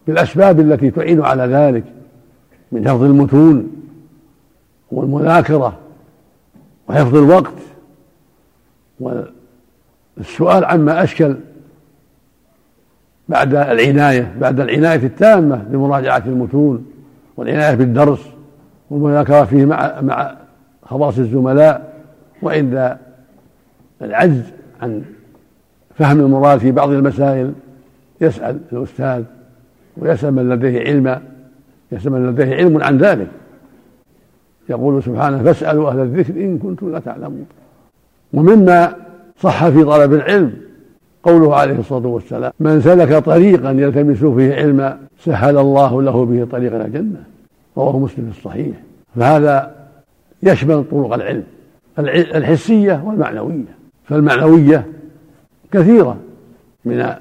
بالأسباب 0.06 0.60
التي 0.60 0.90
تعين 0.90 1.22
على 1.22 1.42
ذلك 1.42 1.84
من 2.72 2.88
حفظ 2.88 3.02
المتون 3.02 3.70
والمذاكرة 4.90 5.78
وحفظ 6.88 7.16
الوقت. 7.16 7.52
والسؤال 9.00 10.64
عما 10.64 11.02
أشكل 11.02 11.36
بعد 13.28 13.54
العناية 13.54 14.34
بعد 14.40 14.60
العناية 14.60 15.06
التامة 15.06 15.56
بمراجعة 15.56 16.22
المتون 16.26 16.86
والعناية 17.36 17.74
بالدرس 17.74 18.20
والمذاكرة 18.90 19.44
فيه 19.44 19.64
مع 19.64 20.00
مع 20.00 20.36
خواص 20.82 21.18
الزملاء 21.18 22.02
وعند 22.42 22.96
العجز 24.02 24.42
عن 24.82 25.04
فهم 25.98 26.20
المراد 26.20 26.58
في 26.58 26.70
بعض 26.72 26.90
المسائل. 26.90 27.52
يسأل 28.20 28.58
الأستاذ 28.72 29.22
ويسأل 29.96 30.34
من 30.34 30.48
لديه 30.48 30.80
علم 30.80 31.20
يسأل 31.92 32.12
من 32.12 32.26
لديه 32.26 32.54
علم 32.54 32.82
عن 32.82 32.98
ذلك. 32.98 33.28
يقول 34.68 35.02
سبحانه 35.02 35.42
فاسألوا 35.42 35.90
أهل 35.90 36.00
الذكر 36.00 36.34
إن 36.34 36.58
كنتم 36.58 36.92
لا 36.92 36.98
تعلمون. 36.98 37.46
ومما 38.32 38.94
صح 39.40 39.68
في 39.68 39.84
طلب 39.84 40.12
العلم 40.12 40.52
قوله 41.22 41.56
عليه 41.56 41.78
الصلاة 41.78 42.06
والسلام 42.06 42.52
من 42.60 42.80
سلك 42.80 43.24
طريقا 43.24 43.70
يلتمس 43.70 44.24
فيه 44.24 44.54
علما 44.54 44.98
سهل 45.18 45.58
الله 45.58 46.02
له 46.02 46.24
به 46.24 46.44
طريق 46.44 46.74
الجنة. 46.74 47.24
رواه 47.76 47.98
مسلم 47.98 48.30
الصحيح. 48.30 48.76
فهذا 49.16 49.74
يشمل 50.42 50.84
طرق 50.90 51.14
العلم 51.14 51.44
الحسية 51.98 53.02
والمعنوية. 53.04 53.74
فالمعنوية 54.04 54.86
كثيرة 55.74 56.16
من 56.84 57.14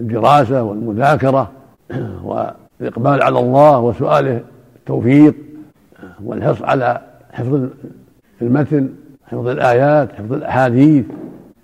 الدراسة 0.00 0.62
والمذاكرة 0.62 1.50
والإقبال 2.24 3.22
على 3.22 3.38
الله 3.38 3.80
وسؤاله 3.80 4.40
التوفيق 4.76 5.34
والحرص 6.24 6.62
على 6.62 7.00
حفظ 7.32 7.68
المتن 8.42 8.88
حفظ 9.26 9.48
الآيات 9.48 10.12
حفظ 10.12 10.32
الأحاديث 10.32 11.04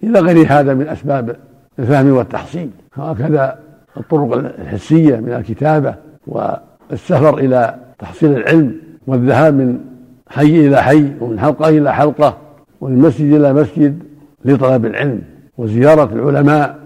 إلى 0.02 0.20
غير 0.20 0.46
هذا 0.48 0.74
من 0.74 0.88
أسباب 0.88 1.36
الفهم 1.78 2.10
والتحصيل. 2.10 2.70
وهكذا 2.96 3.58
الطرق 3.96 4.32
الحسية 4.60 5.16
من 5.16 5.32
الكتابة 5.32 5.94
والسفر 6.26 7.38
إلى 7.38 7.74
تحصيل 7.98 8.36
العلم 8.36 8.74
والذهاب 9.06 9.54
من 9.54 9.80
حي 10.28 10.66
إلى 10.66 10.82
حي 10.82 11.12
ومن 11.20 11.40
حلقة 11.40 11.68
إلى 11.68 11.94
حلقة 11.94 12.36
ومن 12.80 12.98
مسجد 12.98 13.32
إلى 13.32 13.52
مسجد 13.52 14.02
لطلب 14.44 14.86
العلم. 14.86 15.22
وزيارة 15.58 16.12
العلماء 16.12 16.78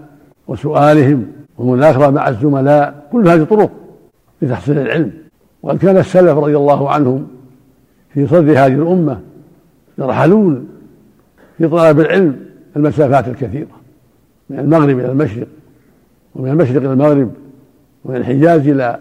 وسؤالهم 0.47 1.25
والمذاكرة 1.57 2.09
مع 2.09 2.29
الزملاء 2.29 3.07
كل 3.11 3.27
هذه 3.27 3.43
طرق 3.43 3.71
لتحصيل 4.41 4.77
العلم. 4.77 5.11
وقد 5.63 5.77
كان 5.77 5.97
السلف 5.97 6.37
رضي 6.37 6.57
الله 6.57 6.89
عنهم 6.89 7.27
في 8.13 8.27
صدر 8.27 8.51
هذه 8.51 8.73
الأمة 8.73 9.19
يرحلون 9.97 10.67
في 11.57 11.67
طلب 11.67 11.99
العلم 11.99 12.35
المسافات 12.75 13.27
الكثيرة 13.27 13.67
من 14.49 14.59
المغرب 14.59 14.99
إلى 14.99 15.11
المشرق 15.11 15.47
ومن 16.35 16.51
المشرق 16.51 16.81
إلى 16.81 16.93
المغرب 16.93 17.31
ومن 18.05 18.15
الحجاز 18.15 18.67
إلى 18.67 18.99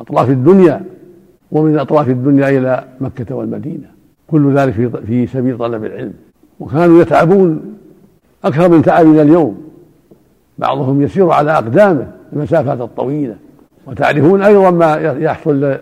أطراف 0.00 0.30
الدنيا 0.30 0.82
ومن 1.52 1.78
أطراف 1.78 2.08
الدنيا 2.08 2.48
إلى 2.48 2.84
مكة 3.00 3.34
والمدينة. 3.34 3.86
كل 4.26 4.54
ذلك 4.54 5.04
في 5.06 5.26
سبيل 5.26 5.58
طلب 5.58 5.84
العلم. 5.84 6.12
وكانوا 6.60 7.02
يتعبون 7.02 7.74
أكثر 8.44 8.68
من 8.68 8.82
تعبنا 8.82 9.22
اليوم. 9.22 9.70
بعضهم 10.58 11.02
يسير 11.02 11.30
على 11.30 11.52
أقدامه 11.52 12.06
المسافات 12.32 12.80
الطويلة 12.80 13.36
وتعرفون 13.86 14.42
أيضا 14.42 14.70
ما 14.70 14.94
يحصل 14.96 15.78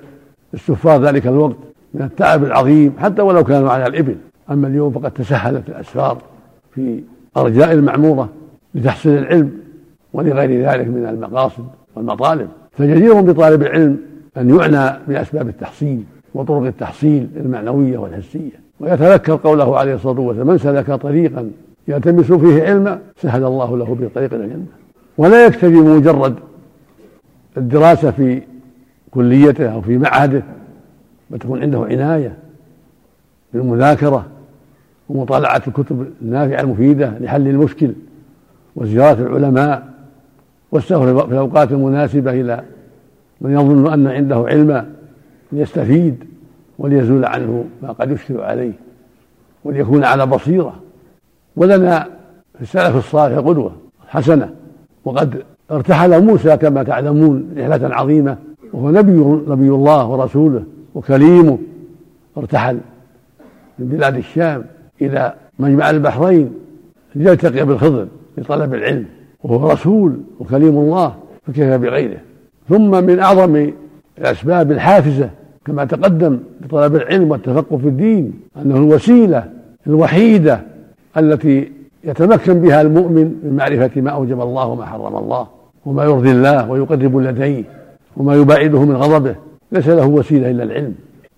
للسفار 0.53 1.05
ذلك 1.05 1.27
الوقت 1.27 1.57
من 1.94 2.03
التعب 2.03 2.44
العظيم 2.44 2.92
حتى 2.99 3.23
ولو 3.23 3.44
كانوا 3.44 3.71
على 3.71 3.87
الإبل. 3.87 4.16
أما 4.51 4.68
اليوم 4.68 4.92
فقد 4.92 5.11
تسهلت 5.11 5.68
الأسفار 5.68 6.18
في 6.75 7.01
أرجاء 7.37 7.73
المعمورة 7.73 8.29
لتحصيل 8.75 9.18
العلم 9.18 9.53
ولغير 10.12 10.71
ذلك 10.71 10.87
من 10.87 11.07
المقاصد 11.07 11.64
والمطالب. 11.97 12.49
فجدير 12.73 13.21
بطالب 13.21 13.62
العلم 13.62 13.97
أن 14.37 14.59
يعنى 14.59 14.99
بأسباب 15.09 15.49
التحصيل 15.49 16.05
وطرق 16.35 16.62
التحصيل 16.62 17.29
المعنوية 17.37 17.99
والحسية. 17.99 18.61
ويتذكر 18.81 19.37
قوله 19.37 19.79
عليه 19.79 19.94
الصلاة 19.94 20.21
والسلام 20.21 20.47
من 20.47 20.59
سلك 20.59 20.90
طريقا 20.92 21.51
يلتمس 21.88 22.33
فيه 22.33 22.62
علما 22.62 23.01
سهل 23.22 23.44
الله 23.44 23.77
له 23.77 23.94
به 23.94 24.11
طريق 24.14 24.35
إلى 24.35 24.44
الجنة. 24.44 24.66
ولا 25.18 25.46
يكتفي 25.46 25.68
بمجرد 25.81 26.35
الدراسة 27.57 28.11
في 28.11 28.42
كليته 29.11 29.68
أو 29.68 29.81
في 29.81 29.98
معهده 29.98 30.42
بل 31.31 31.38
تكون 31.38 31.62
عنده 31.62 31.85
عناية 31.85 32.38
بالمذاكرة 33.53 34.27
ومطالعة 35.09 35.62
الكتب 35.68 36.07
النافعة 36.22 36.61
المفيدة 36.61 37.18
لحل 37.20 37.48
المشكل 37.48 37.92
وزيارة 38.77 39.22
العلماء 39.22 39.88
والسفر 40.72 41.27
في 41.27 41.33
الأوقات 41.33 41.72
المناسبة 41.72 42.31
إلى 42.31 42.62
من 43.40 43.53
يظن 43.53 43.92
أن 43.92 44.07
عنده 44.07 44.37
علما 44.37 44.87
ليستفيد 45.53 46.24
وليزول 46.79 47.24
عنه 47.24 47.64
ما 47.83 47.92
قد 47.92 48.11
يشكل 48.11 48.40
عليه 48.40 48.72
وليكون 49.64 50.05
على 50.05 50.27
بصيرة. 50.27 50.81
ولنا 51.59 52.07
في 52.55 52.62
السلف 52.62 52.97
الصالح 52.97 53.38
قدوة 53.38 53.73
حسنة 54.09 54.51
وقد 55.05 55.42
ارتحل 55.71 56.25
موسى 56.25 56.57
كما 56.57 56.83
تعلمون 56.83 57.55
رحله 57.57 57.94
عظيمة 57.94 58.37
وهو 58.73 58.90
نبي 58.90 59.42
نبي 59.53 59.68
الله 59.68 60.09
ورسوله 60.09 60.64
وكليمه 60.94 61.59
ارتحل 62.37 62.79
من 63.79 63.88
بلاد 63.88 64.16
الشام 64.16 64.64
إلى 65.03 65.35
مجمع 65.59 65.90
البحرين 65.90 66.53
ليلتقي 67.14 67.66
بالخضر 67.66 68.07
لطلب 68.38 68.75
العلم 68.75 69.07
وهو 69.44 69.71
رسول 69.71 70.21
وكليم 70.40 70.79
الله 70.79 71.14
فكيف 71.47 71.75
بغيره؟ 71.75 72.18
ثم 72.68 73.05
من 73.05 73.18
أعظم 73.18 73.71
الأسباب 74.18 74.73
الحافزة 74.73 75.31
كما 75.64 75.85
تقدم 75.85 76.38
لطلب 76.64 76.97
العلم 76.97 77.31
والتفقه 77.31 77.77
في 77.77 77.88
الدين 77.88 78.33
أنه 78.57 78.77
الوسيلة 78.77 79.44
الوحيدة 79.87 80.61
التي 81.19 81.73
يتمكن 82.05 82.61
بها 82.61 82.81
المؤمن 82.81 83.35
من 83.43 83.57
معرفة 83.57 84.01
ما 84.01 84.11
أوجب 84.11 84.41
الله 84.41 84.67
وما 84.67 84.87
حرم 84.87 85.17
الله 85.17 85.47
وما 85.87 86.05
يرضي 86.05 86.31
الله 86.31 86.71
ويقرب 86.71 87.17
لديه 87.17 87.65
وما 88.17 88.35
يباعده 88.35 88.85
من 88.85 88.97
غضبه 88.97 89.35
ليس 89.73 89.89
له 89.89 90.07
وسيلة 90.07 90.51
إلا 90.51 90.63
العلم. 90.63 90.95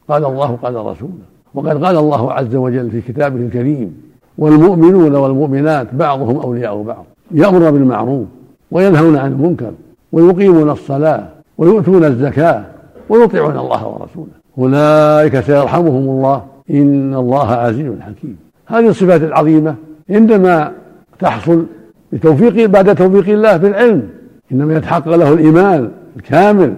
قال 0.08 0.24
الله 0.24 0.58
قال 0.62 0.74
رسوله. 0.74 1.10
وقد 1.54 1.84
قال 1.84 1.96
الله 1.96 2.32
عز 2.32 2.54
وجل 2.54 2.90
في 2.90 3.00
كتابه 3.00 3.36
الكريم 3.36 4.02
والمؤمنون 4.38 5.14
والمؤمنات 5.14 5.94
بعضهم 5.94 6.36
أولياء 6.36 6.82
بعض 6.82 7.04
يامر 7.30 7.70
بالمعروف 7.70 8.26
وينهون 8.70 9.16
عن 9.16 9.32
المنكر 9.32 9.72
ويقيمون 10.12 10.70
الصلاة 10.70 11.28
ويؤتون 11.58 12.04
الزكاة 12.04 12.64
ويطيعون 13.08 13.58
الله 13.58 13.86
ورسوله. 13.86 14.32
أولئك 14.58 15.40
سيرحمهم 15.40 16.08
الله 16.08 16.42
إن 16.70 17.14
الله 17.14 17.50
عزيز 17.50 18.00
حكيم. 18.00 18.36
هذه 18.70 18.88
الصفات 18.88 19.22
العظيمة 19.22 19.74
عندما 20.10 20.72
تحصل 21.18 21.66
بتوفيق 22.12 22.66
بعد 22.66 22.94
توفيق 22.94 23.28
الله 23.28 23.56
بالعلم 23.56 24.08
إنما 24.52 24.76
يتحقق 24.76 25.16
له 25.16 25.32
الإيمان 25.32 25.90
الكامل 26.16 26.74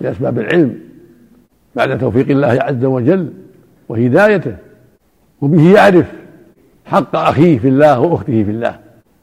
باسباب 0.00 0.38
العلم 0.38 0.74
بعد 1.76 1.98
توفيق 1.98 2.30
الله 2.30 2.58
عز 2.60 2.84
وجل 2.84 3.28
وهدايته 3.88 4.56
وبه 5.40 5.74
يعرف 5.74 6.06
حق 6.86 7.16
أخيه 7.16 7.58
في 7.58 7.68
الله 7.68 8.00
وأخته 8.00 8.44
في 8.44 8.50
الله 8.50 8.76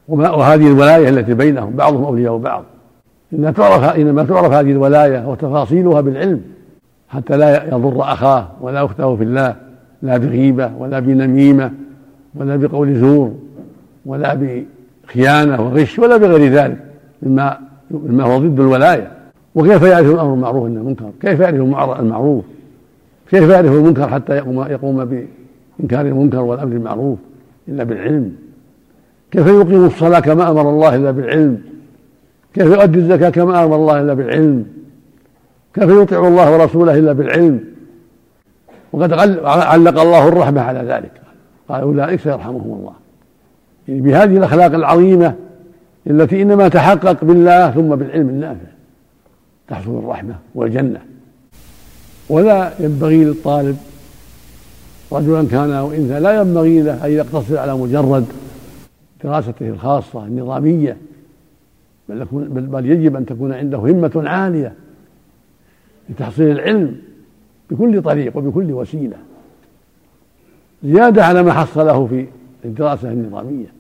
وهذه 0.08 0.68
الولاية 0.68 1.10
التي 1.10 1.34
بينهم 1.34 1.72
بعضهم 1.76 2.04
أولياء 2.04 2.38
بعض. 2.38 2.64
إنما 3.34 3.52
تعرف 3.52 3.84
إنما 3.84 4.24
تعرف 4.24 4.52
هذه 4.52 4.72
الولاية 4.72 5.28
وتفاصيلها 5.28 6.02
بالعلم 6.02 6.42
حتى 7.10 7.38
لا 7.38 7.68
يضر 7.68 8.02
أخاه 8.02 8.48
ولا 8.62 8.86
أخته 8.86 9.16
في 9.16 9.24
الله 9.24 9.56
لا 10.02 10.18
بغيبة 10.18 10.72
ولا 10.78 11.00
بنميمة. 11.00 11.72
ولا 12.36 12.56
بقول 12.56 12.96
زور 12.96 13.34
ولا 14.06 14.40
بخيانة 15.08 15.62
وغش 15.62 16.00
ولا 16.00 16.18
بغير 16.18 16.52
ذلك 16.52 16.78
مما 17.24 17.60
مما 17.92 18.24
هو 18.24 18.38
ضد 18.38 18.60
الولاية. 18.60 19.12
وكيف 19.56 19.82
يعرف 19.84 20.08
الأمر 20.08 20.34
المعروف 20.34 20.64
من 20.64 20.78
المنكر؟ 20.78 21.12
كيف 21.22 21.40
يعرف 21.40 21.56
المعروف؟ 22.00 22.46
كيف 23.30 23.50
يعرف 23.50 23.72
المنكر 23.72 24.08
حتى 24.08 24.36
يقوم 24.36 24.62
يقوم 24.62 25.06
بإنكار 25.06 26.06
المنكر 26.06 26.40
والأمر 26.40 26.70
بالمعروف 26.70 27.20
إلا 27.68 27.84
بالعلم؟ 27.84 28.36
كيف 29.32 29.48
يقيم 29.48 29.86
الصلاة 29.86 30.20
كما 30.20 30.52
أمر 30.52 30.70
الله 30.70 30.96
إلا 30.96 31.12
بالعلم؟ 31.12 31.62
كيف 32.54 32.66
يؤدي 32.66 33.00
الزكاة 33.00 33.30
كما 33.30 33.64
أمر 33.64 33.76
الله 33.76 34.02
إلا 34.02 34.14
بالعلم؟ 34.14 34.66
كيف 35.74 35.90
يطيع 35.90 36.28
الله 36.28 36.54
ورسوله 36.54 36.98
إلا 36.98 37.14
بالعلم؟ 37.14 37.60
وقد 38.92 39.14
علق 39.44 40.02
الله 40.02 40.28
الرحمة 40.28 40.62
على 40.62 40.80
ذلك. 40.80 41.12
قال 41.72 41.82
أولئك 41.82 42.20
سيرحمهم 42.20 42.78
الله. 42.80 42.94
يعني 43.88 44.02
بهذه 44.02 44.38
الأخلاق 44.38 44.74
العظيمة 44.74 45.36
التي 46.08 46.42
إنما 46.42 46.68
تحقق 46.68 47.24
بالله 47.24 47.72
ثم 47.72 47.96
بالعلم 47.96 48.30
النافع. 48.30 48.68
تحصل 49.68 49.98
الرحمة 49.98 50.36
والجنة. 50.56 51.02
ولا 52.30 52.72
ينبغي 52.80 53.24
للطالب 53.24 53.78
رجلا 55.12 55.48
كان 55.48 55.72
أو 55.72 55.92
إنثى 55.92 56.20
لا 56.20 56.42
ينبغي 56.42 56.82
له 56.82 57.06
أن 57.06 57.12
يقتصر 57.12 57.58
على 57.58 57.78
مجرد 57.78 58.26
دراسته 59.24 59.70
الخاصة 59.70 60.26
النظامية 60.26 60.98
بل, 62.10 62.26
بل 62.50 62.86
يجب 62.86 63.16
أن 63.16 63.26
تكون 63.26 63.54
عنده 63.54 63.78
همة 63.78 64.12
عالية 64.16 64.74
لتحصيل 66.10 66.52
العلم 66.52 66.96
بكل 67.70 68.02
طريق 68.02 68.38
وبكل 68.38 68.72
وسيلة. 68.72 69.18
زيادة 70.84 71.26
على 71.26 71.44
ما 71.44 71.54
حصله 71.54 72.08
في 72.08 72.28
الدراسة 72.66 73.12
النظامية. 73.12 73.74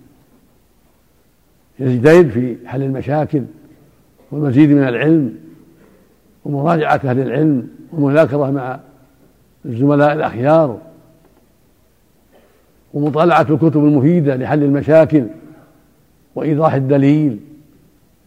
يزداد 1.80 2.30
في 2.30 2.58
حل 2.66 2.84
المشاكل 2.84 3.44
والمزيد 4.32 4.70
من 4.70 4.84
العلم 4.84 5.36
ومراجعة 6.46 7.02
أهل 7.04 7.20
العلم 7.20 7.68
والمذاكرة 7.92 8.52
مع 8.52 8.80
الزملاء 9.66 10.14
الأخيار 10.14 10.78
ومطالعة 12.94 13.42
الكتب 13.50 13.78
المفيدة 13.78 14.36
لحل 14.36 14.64
المشاكل 14.64 15.26
وإيضاح 16.36 16.74
الدليل 16.74 17.40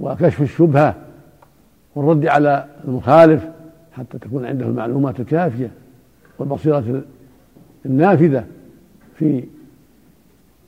وكشف 0.00 0.42
الشبهة 0.42 0.94
والرد 1.94 2.26
على 2.26 2.66
المخالف 2.84 3.44
حتى 3.92 4.18
تكون 4.18 4.46
عنده 4.46 4.66
المعلومات 4.66 5.20
الكافية 5.20 5.70
والبصيرة 6.38 7.02
النافذة. 7.87 8.44
في 9.18 9.44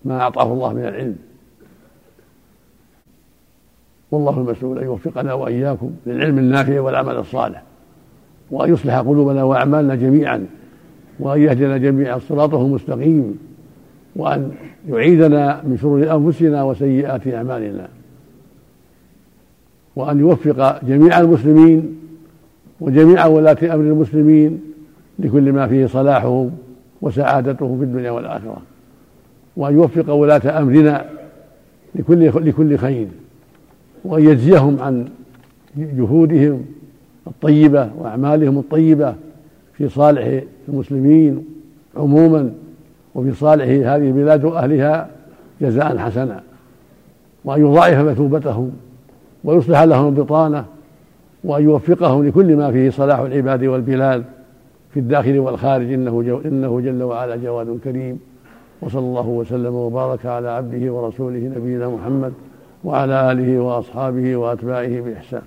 ما 0.05 0.21
أعطاه 0.21 0.53
الله 0.53 0.73
من 0.73 0.83
العلم. 0.83 1.17
والله 4.11 4.39
المسؤول 4.39 4.79
أن 4.79 4.85
يوفقنا 4.85 5.33
وإياكم 5.33 5.91
للعلم 6.07 6.39
النافع 6.39 6.81
والعمل 6.81 7.17
الصالح 7.17 7.63
وأن 8.51 8.73
يصلح 8.73 8.99
قلوبنا 8.99 9.43
وأعمالنا 9.43 9.95
جميعا 9.95 10.47
وأن 11.19 11.41
يهدنا 11.41 11.77
جميعا 11.77 12.19
صراطه 12.19 12.63
المستقيم 12.63 13.39
وأن 14.17 14.53
يعيذنا 14.89 15.63
من 15.65 15.79
شرور 15.79 16.15
أنفسنا 16.15 16.63
وسيئات 16.63 17.29
أعمالنا 17.29 17.89
وأن 19.97 20.21
يوفق 20.21 20.85
جميع 20.85 21.21
المسلمين 21.21 21.99
وجميع 22.81 23.27
ولاة 23.27 23.59
أمر 23.63 23.85
المسلمين 23.85 24.61
لكل 25.19 25.53
ما 25.53 25.67
فيه 25.67 25.87
صلاحهم 25.87 26.51
وسعادتهم 27.03 27.79
في 27.79 27.85
الدنيا 27.85 28.11
والآخرة. 28.11 28.63
وأن 29.57 29.75
يوفق 29.75 30.11
ولاة 30.13 30.59
أمرنا 30.63 31.05
لكل 31.95 32.27
لكل 32.27 32.79
خير. 32.79 33.07
وأن 34.05 34.25
يجزيهم 34.25 34.81
عن 34.81 35.09
جهودهم 35.77 36.65
الطيبة 37.27 37.91
وأعمالهم 37.99 38.59
الطيبة 38.59 39.15
في 39.75 39.89
صالح 39.89 40.43
المسلمين 40.69 41.45
عموما 41.97 42.53
وفي 43.15 43.33
صالح 43.33 43.65
هذه 43.65 43.97
البلاد 44.09 44.45
وأهلها 44.45 45.09
جزاء 45.61 45.99
حسنا. 45.99 46.43
وأن 47.45 47.61
يضاعف 47.61 47.99
مثوبتهم 47.99 48.73
ويصلح 49.45 49.83
لهم 49.83 50.09
البطانة 50.09 50.65
وأن 51.45 51.63
يوفقهم 51.65 52.27
لكل 52.27 52.57
ما 52.57 52.73
فيه 52.73 52.91
صلاح 52.91 53.19
العباد 53.19 53.65
والبلاد. 53.65 54.25
في 54.97 55.01
الداخل 55.01 55.39
والخارج 55.39 55.93
إنه, 55.93 56.23
جو 56.23 56.41
إنه 56.45 56.81
جل 56.81 57.03
وعلا 57.03 57.37
جواد 57.37 57.79
كريم. 57.85 58.21
وصلى 58.83 59.01
الله 59.01 59.29
وسلم 59.29 59.75
وبارك 59.75 60.27
على 60.27 60.49
عبده 60.49 60.93
ورسوله 60.93 61.53
نبينا 61.57 61.89
محمد 61.89 62.33
وعلى 62.85 63.33
آله 63.33 63.61
وأصحابه 63.61 64.37
وأتباعه 64.37 65.01
بإحسان. 65.01 65.43